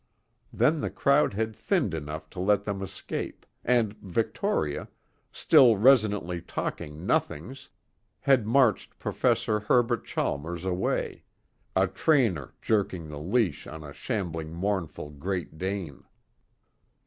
Then 0.51 0.81
the 0.81 0.89
crowd 0.89 1.35
had 1.35 1.55
thinned 1.55 1.93
enough 1.93 2.27
to 2.31 2.39
let 2.39 2.63
them 2.63 2.81
escape, 2.81 3.45
and 3.63 3.93
Victoria, 4.01 4.87
still 5.31 5.77
resonantly 5.77 6.41
talking 6.41 7.05
nothings, 7.05 7.69
had 8.21 8.47
marched 8.47 8.97
Professor 8.97 9.59
Herbert 9.59 10.03
Chalmers 10.03 10.65
away, 10.65 11.21
a 11.75 11.85
trainer 11.85 12.55
jerking 12.63 13.09
the 13.09 13.19
leash 13.19 13.67
on 13.67 13.83
a 13.83 13.93
shambling 13.93 14.51
mournful 14.51 15.11
Great 15.11 15.59
Dane. 15.59 16.03